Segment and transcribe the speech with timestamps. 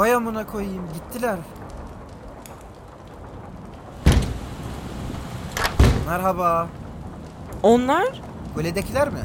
[0.00, 1.38] Vay amına koyayım gittiler.
[6.06, 6.68] Merhaba.
[7.62, 8.22] Onlar
[8.54, 9.18] Kuledekiler mi?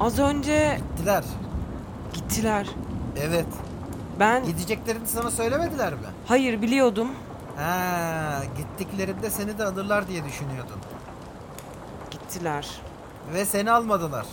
[0.00, 1.24] az önce Gittiler.
[2.12, 2.66] gittiler.
[3.20, 3.46] Evet.
[4.20, 5.98] Ben Gideceklerini sana söylemediler mi?
[6.26, 7.08] hayır biliyordum.
[7.56, 10.78] Ha, gittiklerinde seni de alırlar diye düşünüyordun.
[12.10, 12.80] Gittiler.
[13.34, 14.26] Ve seni almadılar.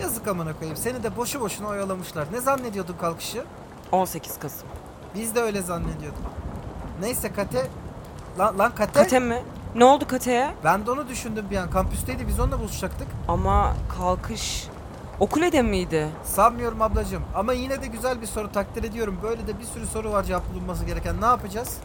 [0.00, 0.76] Yazık amına koyayım.
[0.76, 2.26] Seni de boşu boşuna oyalamışlar.
[2.32, 3.44] Ne zannediyordun kalkışı?
[3.92, 4.68] 18 Kasım.
[5.14, 6.22] Biz de öyle zannediyorduk.
[7.00, 7.66] Neyse Kate...
[8.38, 8.92] Lan, lan Kate...
[9.02, 9.42] Kate mi?
[9.74, 10.50] Ne oldu Kate'ye?
[10.64, 11.70] Ben de onu düşündüm bir an.
[11.70, 13.08] Kampüsteydi biz onunla buluşacaktık.
[13.28, 14.68] Ama kalkış
[15.20, 16.08] Okulede miydi?
[16.24, 17.22] Sanmıyorum ablacığım.
[17.34, 19.18] Ama yine de güzel bir soru takdir ediyorum.
[19.22, 21.20] Böyle de bir sürü soru var cevap bulunması gereken.
[21.20, 21.76] Ne yapacağız?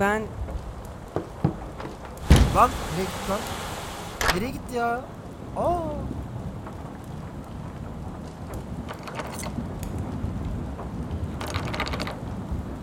[0.00, 0.22] Ben
[2.56, 3.38] Lan nereye gitti lan?
[4.34, 5.00] Nereye gitti ya?
[5.56, 5.80] Aa.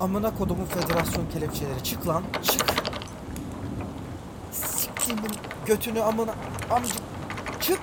[0.03, 1.83] Amına kodumun federasyon kelepçeleri.
[1.83, 2.23] Çık lan.
[2.43, 2.65] Çık.
[4.51, 5.31] Siktimin
[5.65, 6.35] götünü amına.
[6.71, 7.01] Amcık.
[7.61, 7.79] Çık.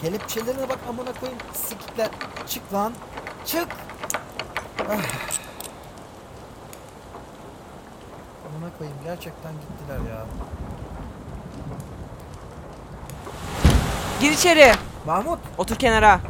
[0.00, 1.40] Kelepçelerine bak amına koyayım.
[1.52, 2.08] Sikikler.
[2.46, 2.92] Çık lan.
[3.46, 3.68] Çık.
[4.78, 4.92] Ah.
[8.48, 10.26] Amına koyayım gerçekten gittiler ya.
[14.20, 14.72] gir içeri.
[15.06, 16.20] Mahmut, Otur kenara.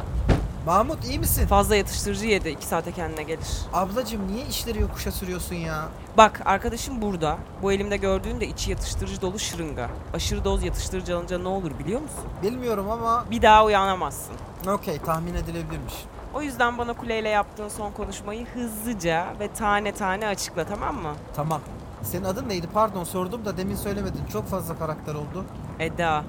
[0.65, 1.47] Mahmut iyi misin?
[1.47, 2.49] Fazla yatıştırıcı yedi.
[2.49, 3.47] 2 saate kendine gelir.
[3.73, 5.87] Ablacım niye işleri yokuşa sürüyorsun ya?
[6.17, 7.37] Bak arkadaşım burada.
[7.61, 9.89] Bu elimde gördüğün de içi yatıştırıcı dolu şırınga.
[10.13, 12.23] Aşırı doz yatıştırıcı alınca ne olur biliyor musun?
[12.43, 14.35] Bilmiyorum ama Bir daha uyanamazsın.
[14.67, 15.93] okey tahmin edilebilirmiş.
[16.33, 21.13] O yüzden bana kuleyle yaptığın son konuşmayı hızlıca ve tane tane açıkla tamam mı?
[21.35, 21.61] Tamam.
[22.03, 22.67] Senin adın neydi?
[22.73, 24.25] Pardon sordum da demin söylemedin.
[24.33, 25.45] Çok fazla karakter oldu.
[25.79, 26.23] Eda.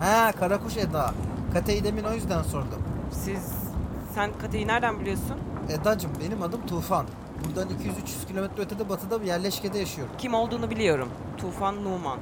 [0.00, 1.14] He Karakuş Eda.
[1.52, 2.82] Kate'yi demin o yüzden sordum.
[3.24, 3.61] Siz...
[4.14, 5.36] Sen Kate'yi nereden biliyorsun?
[5.68, 7.06] Edacım benim adım Tufan.
[7.44, 10.14] Buradan 200-300 kilometre ötede batıda bir yerleşkede yaşıyorum.
[10.18, 11.08] Kim olduğunu biliyorum.
[11.38, 12.18] Tufan Numan.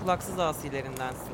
[0.00, 1.28] Kulaksız asilerindensin.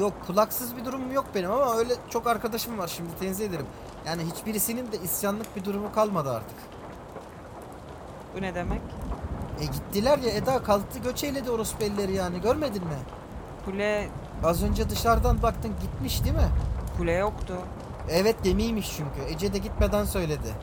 [0.00, 3.66] Yok kulaksız bir durumum yok benim ama öyle çok arkadaşım var şimdi tenzih ederim.
[4.06, 6.56] Yani hiçbirisinin de isyanlık bir durumu kalmadı artık.
[8.36, 8.80] Bu ne demek?
[9.60, 12.98] E gittiler ya Eda kalktı göç eyledi orospu elleri yani görmedin mi?
[13.64, 14.08] Kule...
[14.44, 16.48] Az önce dışarıdan baktın gitmiş değil mi?
[16.98, 17.54] Kule yoktu.
[18.10, 19.34] Evet gemiymiş çünkü.
[19.34, 20.54] Ece de gitmeden söyledi.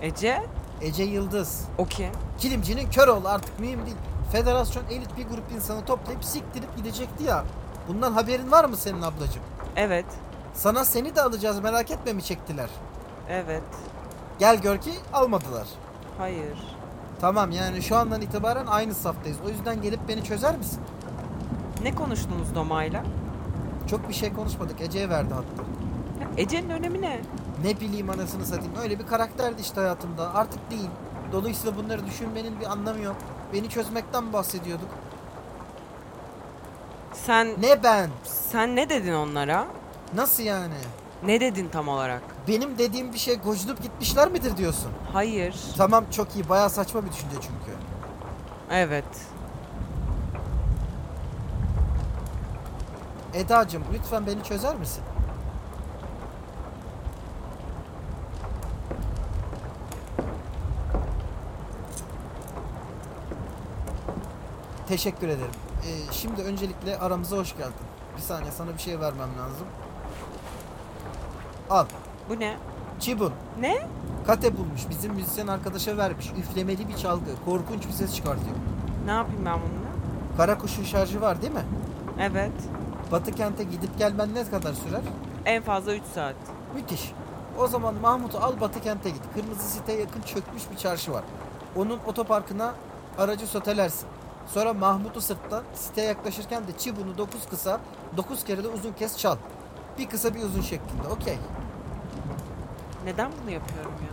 [0.00, 0.42] Ece?
[0.80, 1.64] Ece Yıldız.
[1.78, 2.10] O kim?
[2.38, 3.96] Kilimcinin kör oğlu artık mühim değil.
[4.32, 7.44] Federasyon elit bir grup insanı toplayıp siktirip gidecekti ya.
[7.88, 9.42] Bundan haberin var mı senin ablacığım?
[9.76, 10.06] Evet.
[10.54, 12.68] Sana seni de alacağız merak etme mi çektiler?
[13.28, 13.62] Evet.
[14.38, 15.66] Gel gör ki almadılar.
[16.18, 16.58] Hayır.
[17.20, 19.36] Tamam yani şu andan itibaren aynı saftayız.
[19.46, 20.80] O yüzden gelip beni çözer misin?
[21.82, 23.02] Ne konuştunuz Doma'yla?
[23.90, 24.80] Çok bir şey konuşmadık.
[24.80, 25.62] Ece'ye verdi hatta.
[26.42, 27.20] Ece'nin önemi ne?
[27.64, 28.72] Ne bileyim anasını satayım.
[28.82, 30.34] Öyle bir karakterdi işte hayatımda.
[30.34, 30.88] Artık değil.
[31.32, 33.16] Dolayısıyla bunları düşünmenin bir anlamı yok.
[33.52, 34.88] Beni çözmekten bahsediyorduk.
[37.12, 37.48] Sen...
[37.60, 38.10] Ne ben?
[38.24, 39.66] Sen ne dedin onlara?
[40.14, 40.74] Nasıl yani?
[41.26, 42.22] Ne dedin tam olarak?
[42.48, 44.90] Benim dediğim bir şey gocunup gitmişler midir diyorsun?
[45.12, 45.56] Hayır.
[45.76, 46.48] Tamam çok iyi.
[46.48, 47.78] Bayağı saçma bir düşünce çünkü.
[48.70, 49.04] Evet.
[53.34, 55.04] Edacığım lütfen beni çözer misin?
[64.92, 65.50] Teşekkür ederim.
[65.86, 67.72] Ee, şimdi öncelikle aramıza hoş geldin.
[68.16, 69.66] Bir saniye sana bir şey vermem lazım.
[71.70, 71.86] Al.
[72.28, 72.56] Bu ne?
[73.00, 73.32] Çibun.
[73.60, 73.86] Ne?
[74.26, 74.80] Kate bulmuş.
[74.90, 76.32] Bizim müzisyen arkadaşa vermiş.
[76.38, 77.30] Üflemeli bir çalgı.
[77.44, 78.56] Korkunç bir ses çıkartıyor.
[79.04, 80.36] Ne yapayım ben bununla?
[80.36, 81.64] Kara kuşun şarjı var değil mi?
[82.20, 82.52] Evet.
[83.12, 85.02] Batı kente gidip gelmen ne kadar sürer?
[85.46, 86.36] En fazla 3 saat.
[86.74, 87.12] Müthiş.
[87.58, 89.22] O zaman Mahmut'u al Batı kente git.
[89.34, 91.24] Kırmızı siteye yakın çökmüş bir çarşı var.
[91.76, 92.74] Onun otoparkına
[93.18, 94.08] aracı sotelersin.
[94.46, 97.80] Sonra Mahmut'u sırttan siteye yaklaşırken de çibuğunu 9 kısa
[98.16, 99.36] 9 kere de uzun kes çal.
[99.98, 101.08] Bir kısa bir uzun şeklinde.
[101.08, 101.38] Okey.
[103.04, 104.12] Neden bunu yapıyorum ya?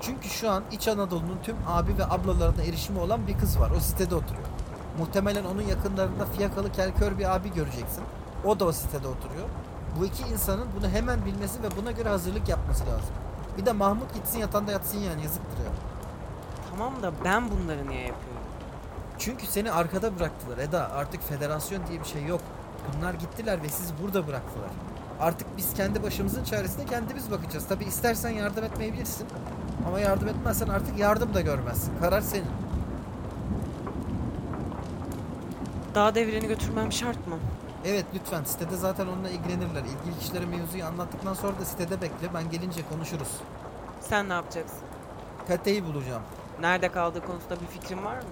[0.00, 3.70] Çünkü şu an İç Anadolu'nun tüm abi ve ablalarına erişimi olan bir kız var.
[3.76, 4.46] O sitede oturuyor.
[4.98, 8.04] Muhtemelen onun yakınlarında fiyakalı kelkör bir abi göreceksin.
[8.44, 9.48] O da o sitede oturuyor.
[10.00, 13.14] Bu iki insanın bunu hemen bilmesi ve buna göre hazırlık yapması lazım.
[13.58, 15.72] Bir de Mahmut gitsin yatağında yatsın yani yazıktır ya.
[16.70, 18.42] Tamam da ben bunları niye yapıyorum?
[19.24, 20.90] Çünkü seni arkada bıraktılar Eda.
[20.90, 22.40] Artık federasyon diye bir şey yok.
[22.96, 24.70] Bunlar gittiler ve sizi burada bıraktılar.
[25.20, 27.68] Artık biz kendi başımızın çaresine kendimiz bakacağız.
[27.68, 29.26] Tabi istersen yardım etmeyebilirsin.
[29.86, 31.92] Ama yardım etmezsen artık yardım da görmezsin.
[32.00, 32.50] Karar senin.
[35.94, 37.36] Dağ devreni götürmem şart mı?
[37.84, 39.82] Evet lütfen sitede zaten onunla ilgilenirler.
[39.82, 42.34] İlgili kişilere mevzuyu anlattıktan sonra da sitede bekle.
[42.34, 43.28] Ben gelince konuşuruz.
[44.00, 44.78] Sen ne yapacaksın?
[45.48, 46.22] Kate'yi bulacağım.
[46.60, 48.22] Nerede kaldığı konusunda bir fikrin var mı?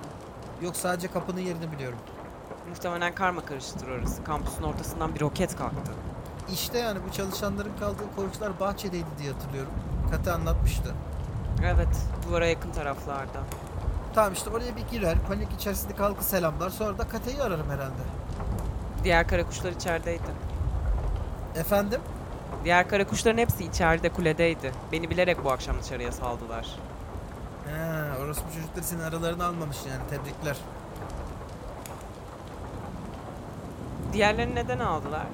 [0.63, 1.99] Yok sadece kapının yerini biliyorum.
[2.69, 4.25] Muhtemelen karma karıştır orası.
[4.25, 5.93] Kampüsün ortasından bir roket kalktı.
[6.53, 9.73] İşte yani bu çalışanların kaldığı koğuşlar bahçedeydi diye hatırlıyorum.
[10.11, 10.95] Kate anlatmıştı.
[11.65, 11.89] Evet,
[12.29, 13.41] duvara yakın taraflarda.
[14.15, 16.71] Tamam işte oraya bir girer, panik içerisinde halkı selamlar.
[16.71, 18.03] Sonra da Kate'yi ararım herhalde.
[19.05, 20.23] Diğer kara kuşlar içerideydi.
[21.57, 22.01] Efendim?
[22.65, 24.73] Diğer kara kuşların hepsi içeride kuledeydi.
[24.93, 26.67] Beni bilerek bu akşam dışarıya saldılar.
[27.71, 30.11] He, orası bu çocuklar senin aralarını almamış yani.
[30.11, 30.57] Tebrikler.
[34.13, 35.27] Diğerlerini neden aldılar?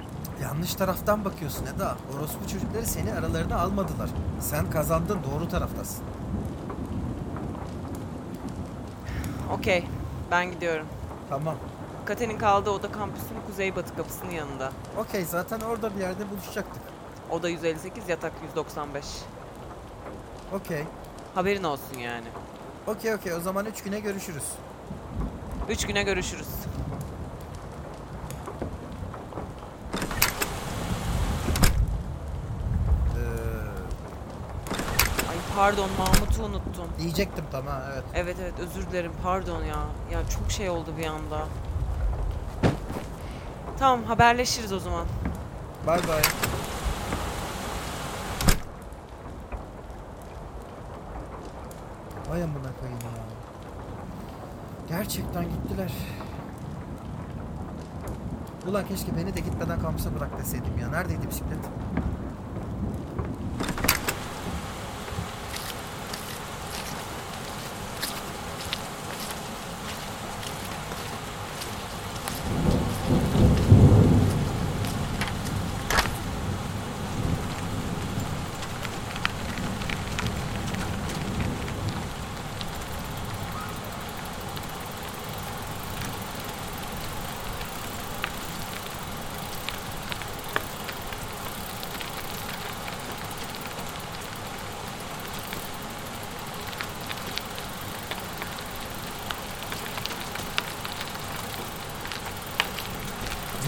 [0.42, 1.96] Yanlış taraftan bakıyorsun Eda.
[2.16, 4.10] Orospu çocukları seni aralarına almadılar.
[4.40, 6.04] Sen kazandın doğru taraftasın.
[9.52, 9.84] Okey,
[10.30, 10.86] ben gidiyorum.
[11.28, 11.54] Tamam.
[12.04, 14.72] Kate'nin kaldığı oda kampüsün kuzeybatı kapısının yanında.
[14.98, 16.82] Okey zaten orada bir yerde buluşacaktık.
[17.30, 19.04] Oda 158, yatak 195.
[20.52, 20.84] Okey.
[21.36, 22.26] Haberin olsun yani.
[22.86, 24.44] Okey okey o zaman üç güne görüşürüz.
[25.68, 26.46] Üç güne görüşürüz.
[33.16, 33.20] Ee,
[35.30, 36.88] Ay pardon Mahmut'u unuttum.
[36.98, 38.04] diyecektim tamam evet.
[38.14, 39.78] Evet evet özür dilerim pardon ya.
[40.12, 41.46] Ya çok şey oldu bir anda.
[43.78, 45.06] Tamam haberleşiriz o zaman.
[45.86, 46.22] Bay bay.
[52.36, 53.22] Vay amına koyayım ya.
[54.88, 55.92] Gerçekten gittiler.
[58.68, 60.88] Ulan keşke beni de gitmeden kampüse bırak deseydim ya.
[60.88, 61.58] Neredeydi bisiklet?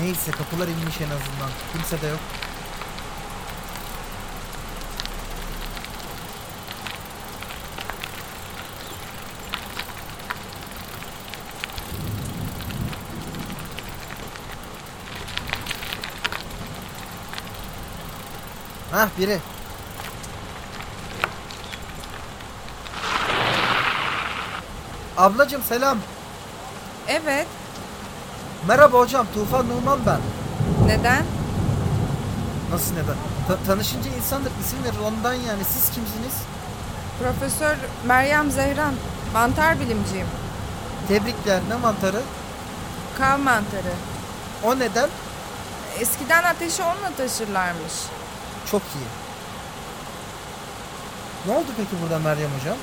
[0.00, 1.50] Neyse kapılar inmiş en azından.
[1.72, 2.18] Kimse de yok.
[18.92, 19.38] Hah biri.
[25.16, 25.98] Ablacım selam.
[27.08, 27.46] Evet.
[28.68, 29.26] Merhaba hocam.
[29.34, 30.20] Tufan Numan ben.
[30.86, 31.24] Neden?
[32.72, 33.16] Nasıl neden?
[33.48, 35.64] Ta- tanışınca insandır isim verir ondan yani.
[35.64, 36.34] Siz kimsiniz?
[37.22, 38.94] Profesör Meryem Zehran.
[39.32, 40.26] Mantar bilimciyim.
[41.08, 41.60] Tebrikler.
[41.68, 42.22] Ne mantarı?
[43.18, 43.92] Kav mantarı.
[44.64, 45.08] O neden?
[46.00, 47.92] Eskiden ateşi onunla taşırlarmış.
[48.70, 49.08] Çok iyi.
[51.46, 52.76] Ne oldu peki burada Meryem hocam?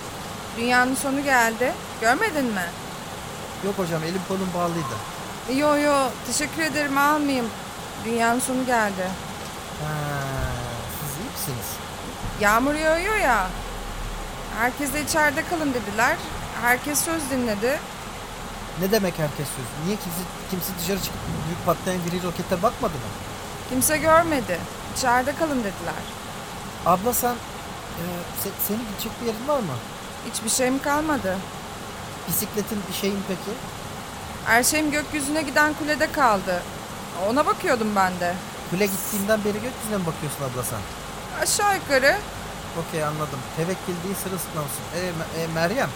[0.58, 1.74] Dünyanın sonu geldi.
[2.02, 2.66] Görmedin mi?
[3.66, 5.15] Yok hocam elim kolum bağlıydı.
[5.54, 7.46] Yo yo teşekkür ederim almayayım.
[8.06, 9.02] Dünyanın sonu geldi.
[9.84, 9.94] Ha,
[11.02, 11.68] siz iyi misiniz?
[12.42, 13.48] Yağmur yağıyor ya.
[14.60, 16.16] Herkese içeride kalın dediler.
[16.62, 17.80] Herkes söz dinledi.
[18.82, 19.66] Ne demek herkes söz?
[19.86, 23.10] Niye kimse, kimse dışarı çıkıp büyük patlayan gri rokete bakmadı mı?
[23.70, 24.60] Kimse görmedi.
[24.98, 26.04] İçeride kalın dediler.
[26.86, 28.04] Abla sen, e,
[28.44, 29.74] se- senin gidecek bir yerin var mı?
[30.32, 31.38] Hiçbir şeyim kalmadı.
[32.28, 33.58] Bisikletin bir şeyin peki?
[34.46, 36.62] Her şeyim gökyüzüne giden kulede kaldı.
[37.30, 38.34] Ona bakıyordum ben de.
[38.70, 40.80] Kule gittiğinden beri gökyüzüne mi bakıyorsun abla sen?
[41.44, 42.16] Aşağı yukarı.
[42.88, 43.40] Okey anladım.
[43.58, 44.84] Tevekkül değil sırılsıklamsın.
[44.96, 45.90] E, Me- e, Meryem?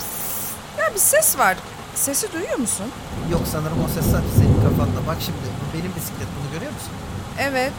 [0.79, 1.57] Ya bir ses var.
[1.95, 2.85] Sesi duyuyor musun?
[3.31, 5.07] Yok sanırım o ses sadece senin kafanda.
[5.07, 6.91] Bak şimdi bu benim bisiklet bunu görüyor musun?
[7.39, 7.73] Evet.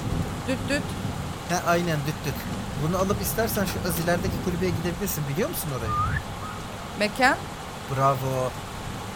[0.49, 0.83] Düt düt.
[1.49, 2.35] He aynen düt düt.
[2.83, 5.93] Bunu alıp istersen şu az ilerideki kulübeye gidebilirsin biliyor musun orayı?
[6.99, 7.37] Mekan.
[7.97, 8.51] Bravo.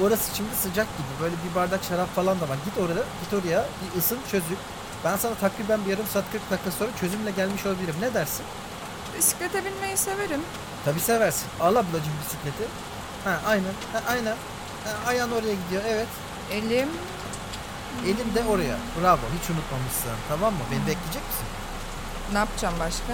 [0.01, 1.07] Orası şimdi sıcak gibi.
[1.23, 2.59] Böyle bir bardak şarap falan da var.
[2.65, 4.57] Git oraya, git oraya bir ısın çözüm.
[5.05, 7.95] Ben sana takriben bir yarım saat 40 dakika sonra çözümle gelmiş olabilirim.
[8.01, 8.45] Ne dersin?
[9.19, 10.41] Bisiklete binmeyi severim.
[10.85, 11.47] Tabi seversin.
[11.61, 12.65] Al ablacığım bisikleti.
[13.25, 13.75] Ha aynen.
[13.93, 14.37] Ha, aynen.
[14.85, 15.83] Ha, ayağın oraya gidiyor.
[15.89, 16.09] Evet.
[16.53, 16.89] Elim.
[18.05, 18.77] Elin de oraya.
[19.01, 19.21] Bravo.
[19.41, 20.11] Hiç unutmamışsın.
[20.29, 20.61] Tamam mı?
[20.71, 21.47] Beni bekleyecek misin?
[22.33, 23.13] Ne yapacağım başka?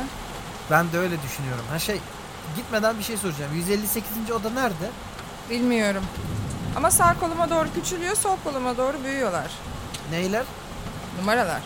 [0.70, 1.64] Ben de öyle düşünüyorum.
[1.70, 2.00] Ha şey
[2.56, 3.54] gitmeden bir şey soracağım.
[3.54, 4.30] 158.
[4.30, 4.90] oda nerede?
[5.50, 6.04] Bilmiyorum.
[6.76, 9.50] Ama sağ koluma doğru küçülüyor, sol koluma doğru büyüyorlar.
[10.10, 10.44] Neyler?
[11.20, 11.60] Numaralar.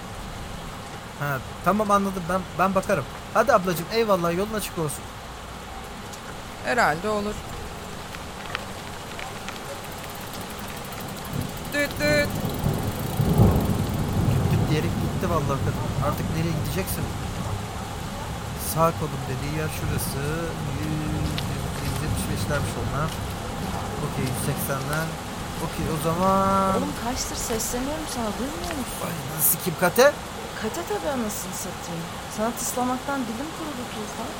[1.20, 2.22] Ha tamam anladım.
[2.28, 3.04] Ben ben bakarım.
[3.34, 5.04] Hadi ablacığım eyvallah yolun açık olsun.
[6.64, 7.34] Herhalde olur.
[11.72, 12.28] Düt düt.
[14.30, 16.08] Gittim diyerek gitti vallahi kadın.
[16.08, 17.04] Artık nereye gideceksin?
[18.74, 20.18] Sağ kolum dediği yer şurası.
[21.84, 23.10] 175'lermiş onlar.
[24.04, 25.06] Okey 180'ler.
[25.64, 26.76] Okey o zaman...
[26.76, 28.98] Oğlum kaçtır sesleniyorum sana duymuyor musun?
[29.06, 30.12] Ay nasıl kim kate?
[30.62, 32.04] Kate tabii anasını satayım.
[32.36, 34.30] Sana tıslamaktan dilim kurudu Tufan.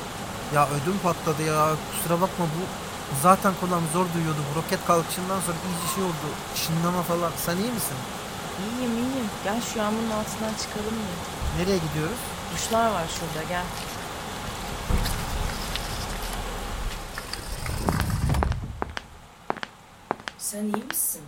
[0.55, 1.61] Ya ödüm patladı ya.
[1.91, 2.61] Kusura bakma bu
[3.23, 4.41] zaten kulağım zor duyuyordu.
[4.49, 6.27] Bu roket kalkışından sonra iyice şey oldu.
[6.59, 7.31] Çınlama falan.
[7.45, 7.97] Sen iyi misin?
[8.63, 9.29] İyiyim iyiyim.
[9.43, 11.13] Gel şu yağmurun altından çıkalım mı?
[11.57, 12.21] Nereye gidiyoruz?
[12.53, 13.65] Duşlar var şurada gel.
[20.55, 21.21] Sen iyi misin?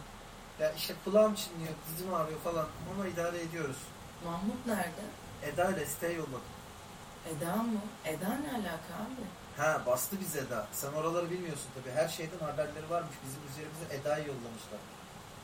[0.59, 3.77] Ya işte kulağım çınlıyor, dizim ağrıyor falan ama idare ediyoruz.
[4.25, 5.03] Mahmut nerede?
[5.43, 6.51] Eda ile siteye yolladım.
[7.29, 7.79] Eda mı?
[8.05, 9.23] Eda ne alaka abi?
[9.57, 10.67] Ha bastı biz Eda.
[10.71, 11.93] Sen oraları bilmiyorsun tabii.
[11.95, 13.15] Her şeyden haberleri varmış.
[13.25, 14.79] Bizim üzerimize Eda'yı yollamışlar.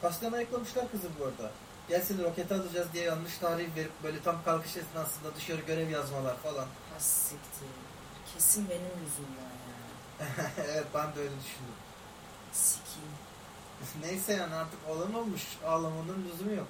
[0.01, 1.51] Kaçtan ayıklamışlar kızım bu arada.
[1.89, 6.37] Gel seni rokete alacağız diye yanlış tarih verip böyle tam kalkış esnasında dışarı görev yazmalar
[6.37, 6.65] falan.
[6.65, 7.67] Ha siktir.
[8.33, 10.49] Kesin benim yüzümden yani.
[10.71, 11.77] evet ben de öyle düşündüm.
[12.53, 13.32] Sikiyim.
[14.01, 15.41] Neyse yani artık olan olmuş.
[15.67, 16.67] Ağlamanın lüzumu yok.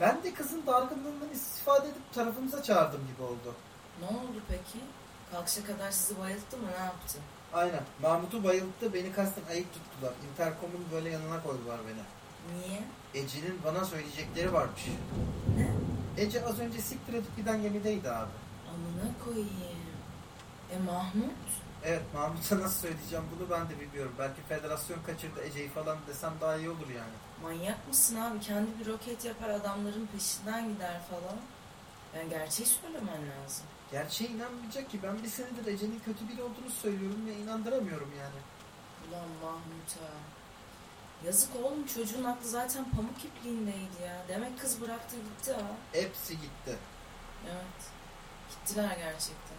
[0.00, 3.54] Ben de kızın dargınlığından istifade edip tarafımıza çağırdım gibi oldu.
[4.00, 4.84] Ne oldu peki?
[5.32, 7.18] Kalkışa kadar sizi bayılttı mı ne yaptı?
[7.54, 7.82] Aynen.
[8.02, 8.94] Mahmut'u bayılttı.
[8.94, 10.12] Beni kasten ayıp tuttular.
[10.32, 12.02] Intercom'un böyle yanına koydular beni.
[12.58, 12.80] Niye?
[13.14, 14.82] Ece'nin bana söyleyecekleri varmış.
[15.56, 15.70] Ne?
[16.22, 18.30] Ece az önce siktir edip giden gemideydi abi.
[18.74, 19.77] Amına koyayım.
[20.72, 21.32] E Mahmut?
[21.84, 24.14] Evet Mahmut'a nasıl söyleyeceğim bunu ben de bilmiyorum.
[24.18, 27.12] Belki federasyon kaçırdı Ece'yi falan desem daha iyi olur yani.
[27.42, 28.40] Manyak mısın abi?
[28.40, 31.38] Kendi bir roket yapar adamların peşinden gider falan.
[32.16, 33.66] Yani gerçeği söylemen lazım.
[33.92, 38.40] Gerçeğe inanmayacak ki ben bir senedir Ece'nin kötü biri olduğunu söylüyorum ve inandıramıyorum yani.
[39.08, 40.10] Ulan Mahmut'a.
[41.26, 44.22] Yazık oğlum çocuğun aklı zaten pamuk ipliğindeydi ya.
[44.28, 45.70] Demek kız bıraktı gitti ha.
[45.92, 46.76] Hepsi gitti.
[47.46, 47.80] Evet.
[48.50, 49.58] Gittiler gerçekten.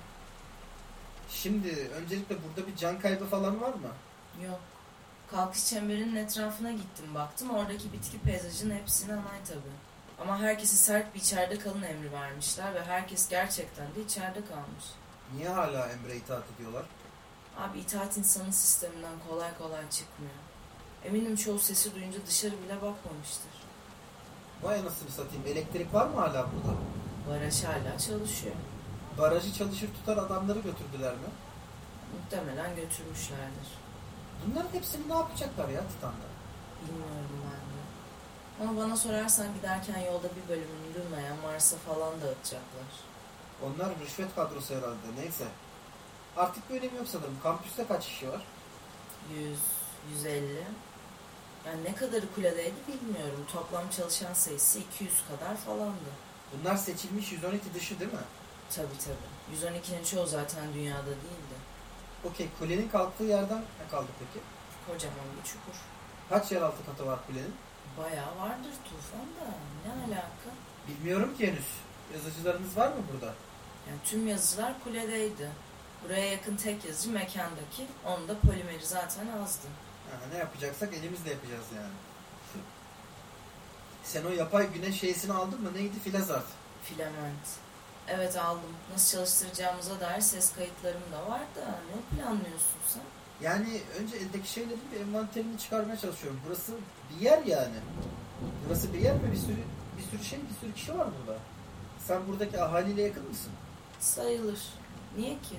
[1.29, 3.91] Şimdi öncelikle burada bir can kaybı falan var mı?
[4.45, 4.59] Yok.
[5.31, 7.50] Kalkış çemberinin etrafına gittim baktım.
[7.50, 9.75] Oradaki bitki peyzajın hepsine onay tabii.
[10.21, 14.86] Ama herkesi sert bir içeride kalın emri vermişler ve herkes gerçekten de içeride kalmış.
[15.36, 16.86] Niye hala emre itaat ediyorlar?
[17.57, 20.33] Abi itaat insanın sisteminden kolay kolay çıkmıyor.
[21.05, 23.51] Eminim çoğu sesi duyunca dışarı bile bakmamıştır.
[24.63, 25.43] Vay anasını satayım.
[25.48, 26.77] Elektrik var mı hala burada?
[27.29, 28.55] Baraj hala çalışıyor.
[29.19, 31.29] Barajı çalışır tutar adamları götürdüler mi?
[32.13, 33.69] Muhtemelen götürmüşlerdir.
[34.45, 36.27] Bunların hepsini ne yapacaklar ya Titan'da?
[36.81, 38.69] Bilmiyorum ben de.
[38.71, 42.89] Ama bana sorarsan giderken yolda bir bölümünü durmayan Mars'a falan dağıtacaklar.
[43.63, 45.21] Onlar rüşvet kadrosu herhalde.
[45.21, 45.45] Neyse.
[46.38, 47.38] Artık bir önemi yok sanırım.
[47.43, 48.41] Kampüste kaç kişi var?
[49.35, 49.59] 100,
[50.13, 50.63] 150.
[51.65, 53.45] Yani ne kadarı kuledeydi bilmiyorum.
[53.53, 56.09] Toplam çalışan sayısı 200 kadar falandı.
[56.53, 58.19] Bunlar seçilmiş 112 dışı değil mi?
[58.75, 59.25] Tabi tabi.
[59.57, 61.55] 112'nin çoğu zaten dünyada değildi.
[62.23, 62.49] Okey.
[62.59, 64.45] Kulenin kalktığı yerden ne kaldı peki?
[64.88, 65.73] Kocaman bir çukur.
[66.29, 67.53] Kaç yeraltı katı var kulenin?
[67.97, 69.53] Bayağı vardır tufan da.
[69.85, 70.49] Ne alaka?
[70.88, 71.67] Bilmiyorum ki henüz.
[72.13, 73.33] Yazıcılarınız var mı burada?
[73.89, 75.49] Yani tüm yazıcılar kuledeydi.
[76.03, 77.88] Buraya yakın tek yazıcı mekandaki.
[78.05, 79.67] Onda polimeri zaten azdı.
[80.11, 81.93] Ha, ne yapacaksak elimizle yapacağız yani.
[84.03, 85.73] Sen o yapay güneş şeysini aldın mı?
[85.73, 85.99] Neydi?
[86.03, 86.45] Filazart.
[86.83, 87.47] Filament.
[88.15, 88.75] Evet aldım.
[88.93, 93.01] Nasıl çalıştıracağımıza dair ses kayıtlarım da var da ne planlıyorsun sen?
[93.41, 96.39] Yani önce eldeki şeylerin bir envanterini çıkarmaya çalışıyorum.
[96.47, 96.73] Burası
[97.09, 97.75] bir yer yani.
[98.67, 99.57] Burası bir yer ve bir sürü
[99.97, 101.39] bir sürü şey, bir sürü kişi var burada.
[102.07, 103.51] Sen buradaki ahaliyle yakın mısın?
[103.99, 104.59] Sayılır.
[105.17, 105.55] Niye ki?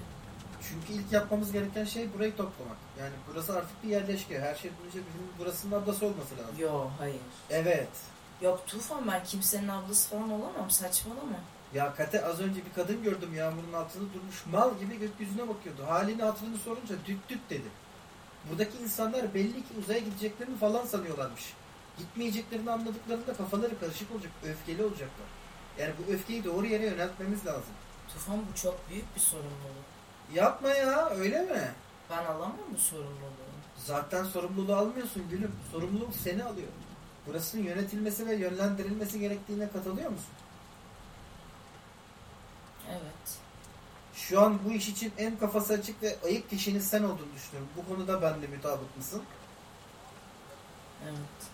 [0.69, 2.77] Çünkü ilk yapmamız gereken şey burayı toplamak.
[3.01, 4.41] Yani burası artık bir yerleşke.
[4.41, 6.55] Her şey önce bizim burasının ablası olması lazım.
[6.59, 7.21] Yo hayır.
[7.51, 7.89] Evet.
[8.41, 11.39] Yok Tufan ben kimsenin ablası falan olamam saçmalama.
[11.75, 15.83] Ya Kate az önce bir kadın gördüm yağmurun altında durmuş mal gibi gökyüzüne bakıyordu.
[15.89, 17.69] Halini hatırını sorunca düt düt dedi.
[18.51, 21.55] Buradaki insanlar belli ki uzaya gideceklerini falan sanıyorlarmış.
[21.99, 25.27] Gitmeyeceklerini anladıklarında kafaları karışık olacak, öfkeli olacaklar.
[25.79, 27.73] Yani bu öfkeyi doğru yere yöneltmemiz lazım.
[28.09, 29.85] Tufan bu çok büyük bir sorumluluk.
[30.35, 31.73] Yapma ya öyle mi?
[32.11, 33.51] Ben alamam bu sorumluluğu.
[33.77, 35.53] Zaten sorumluluğu almıyorsun gülüm.
[35.73, 36.69] Sorumluluk seni alıyor.
[37.27, 40.31] Burasının yönetilmesi ve yönlendirilmesi gerektiğine katılıyor musun?
[42.91, 43.39] Evet.
[44.15, 47.69] Şu an bu iş için en kafası açık ve ayık kişinin sen olduğunu düşünüyorum.
[47.77, 49.23] Bu konuda benle mutabık mısın?
[51.05, 51.51] Evet.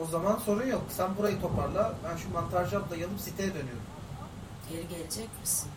[0.00, 0.82] O zaman sorun yok.
[0.90, 1.94] Sen burayı toparla.
[2.04, 3.82] Ben şu mantarcı ablayı alıp siteye dönüyorum.
[4.70, 5.70] Geri gelecek misin?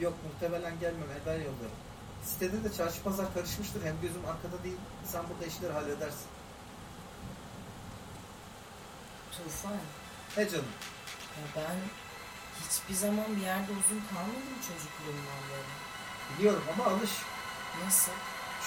[0.00, 1.08] Yok muhtemelen gelmem.
[1.22, 1.80] Eda yollarım.
[2.24, 3.84] Sitede de çarşı pazar karışmıştır.
[3.84, 4.76] Hem gözüm arkada değil.
[5.04, 6.26] Sen burada işleri halledersin.
[9.32, 9.72] Tufan,
[10.36, 10.64] He canım.
[11.36, 11.76] ya ben
[12.62, 15.72] hiçbir zaman bir yerde uzun kalmadım çocukluğumdan beri.
[16.30, 17.14] Biliyorum ama alış.
[17.84, 18.12] Nasıl?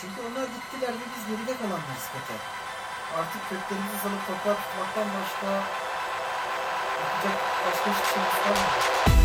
[0.02, 2.42] Çünkü onlar gittiler ve biz geride kalanlarız Peter.
[3.18, 5.50] Artık köklerimizi salıp toprağa tutmaktan başka
[7.02, 9.23] yapacak başka hiçbir şeyimiz kalmadı.